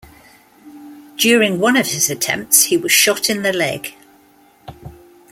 [1.15, 3.93] During one of his attempts he was shot in the leg.